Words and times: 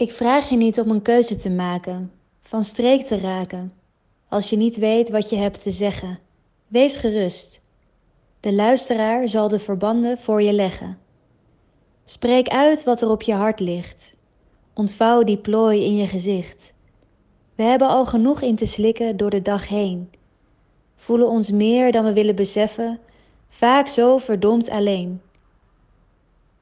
Ik 0.00 0.12
vraag 0.12 0.48
je 0.48 0.56
niet 0.56 0.80
om 0.80 0.90
een 0.90 1.02
keuze 1.02 1.36
te 1.36 1.50
maken, 1.50 2.12
van 2.40 2.64
streek 2.64 3.06
te 3.06 3.18
raken, 3.18 3.72
als 4.28 4.50
je 4.50 4.56
niet 4.56 4.76
weet 4.76 5.10
wat 5.10 5.30
je 5.30 5.36
hebt 5.36 5.62
te 5.62 5.70
zeggen. 5.70 6.18
Wees 6.68 6.96
gerust. 6.96 7.60
De 8.40 8.52
luisteraar 8.52 9.28
zal 9.28 9.48
de 9.48 9.58
verbanden 9.58 10.18
voor 10.18 10.42
je 10.42 10.52
leggen. 10.52 10.98
Spreek 12.04 12.48
uit 12.48 12.84
wat 12.84 13.02
er 13.02 13.10
op 13.10 13.22
je 13.22 13.34
hart 13.34 13.60
ligt. 13.60 14.14
Ontvouw 14.74 15.22
die 15.22 15.38
plooi 15.38 15.84
in 15.84 15.96
je 15.96 16.06
gezicht. 16.06 16.74
We 17.54 17.62
hebben 17.62 17.88
al 17.88 18.04
genoeg 18.04 18.40
in 18.40 18.56
te 18.56 18.66
slikken 18.66 19.16
door 19.16 19.30
de 19.30 19.42
dag 19.42 19.68
heen. 19.68 20.10
Voelen 20.96 21.28
ons 21.28 21.50
meer 21.50 21.92
dan 21.92 22.04
we 22.04 22.12
willen 22.12 22.36
beseffen, 22.36 22.98
vaak 23.48 23.88
zo 23.88 24.18
verdomd 24.18 24.70
alleen. 24.70 25.20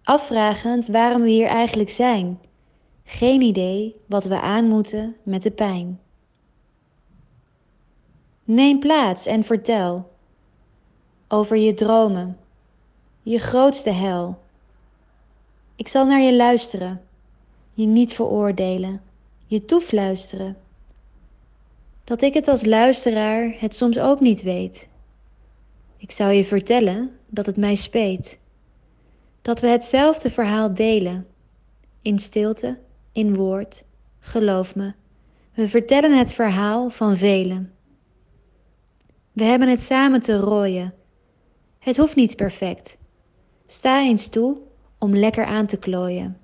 Afvragend 0.03 0.87
waarom 0.87 1.23
we 1.23 1.29
hier 1.29 1.47
eigenlijk 1.47 1.91
zijn. 1.91 2.39
Geen 3.11 3.41
idee 3.41 3.97
wat 4.07 4.25
we 4.25 4.41
aan 4.41 4.65
moeten 4.65 5.17
met 5.23 5.43
de 5.43 5.51
pijn. 5.51 6.01
Neem 8.45 8.79
plaats 8.79 9.27
en 9.27 9.45
vertel 9.45 10.11
over 11.29 11.57
je 11.57 11.75
dromen, 11.75 12.39
je 13.23 13.39
grootste 13.39 13.91
hel. 13.91 14.39
Ik 15.77 15.89
zal 15.89 16.07
naar 16.07 16.21
je 16.21 16.37
luisteren, 16.37 17.03
je 17.73 17.87
niet 17.87 18.15
veroordelen, 18.15 19.01
je 19.47 19.65
toefluisteren. 19.65 20.57
Dat 22.05 22.23
ik 22.23 22.35
het 22.35 22.49
als 22.49 22.65
luisteraar 22.65 23.55
het 23.59 23.75
soms 23.75 23.99
ook 23.99 24.21
niet 24.21 24.43
weet. 24.43 24.89
Ik 25.97 26.11
zou 26.11 26.33
je 26.33 26.45
vertellen 26.45 27.19
dat 27.27 27.47
het 27.47 27.57
mij 27.57 27.75
speet. 27.75 28.39
Dat 29.43 29.61
we 29.61 29.67
hetzelfde 29.67 30.31
verhaal 30.31 30.75
delen. 30.75 31.27
In 32.03 32.19
stilte, 32.19 32.79
in 33.19 33.35
woord, 33.35 33.85
geloof 34.19 34.75
me. 34.75 34.93
We 35.55 35.69
vertellen 35.69 36.19
het 36.19 36.33
verhaal 36.33 36.91
van 36.91 37.17
velen. 37.17 37.73
We 39.33 39.45
hebben 39.45 39.69
het 39.69 39.83
samen 39.83 40.21
te 40.21 40.37
rooien. 40.37 40.95
Het 41.79 41.97
hoeft 41.97 42.17
niet 42.17 42.37
perfect. 42.37 42.97
Sta 43.67 44.01
eens 44.01 44.29
toe 44.29 44.57
om 44.99 45.17
lekker 45.17 45.45
aan 45.45 45.67
te 45.67 45.77
klooien. 45.77 46.39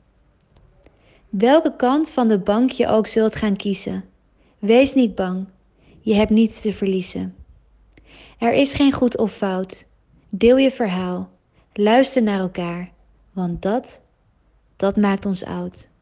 Welke 1.28 1.76
kant 1.76 2.10
van 2.10 2.28
de 2.28 2.38
bank 2.38 2.70
je 2.70 2.86
ook 2.86 3.06
zult 3.06 3.36
gaan 3.36 3.56
kiezen, 3.56 4.04
wees 4.58 4.94
niet 4.94 5.14
bang. 5.14 5.46
Je 6.00 6.14
hebt 6.14 6.30
niets 6.30 6.60
te 6.60 6.72
verliezen. 6.72 7.34
Er 8.38 8.52
is 8.52 8.72
geen 8.72 8.92
goed 8.92 9.18
of 9.18 9.32
fout. 9.32 9.86
Deel 10.28 10.56
je 10.56 10.70
verhaal. 10.70 11.30
Luister 11.72 12.22
naar 12.22 12.38
elkaar, 12.38 12.90
want 13.32 13.62
dat, 13.62 14.00
dat 14.76 14.96
maakt 14.96 15.26
ons 15.26 15.44
oud. 15.44 15.92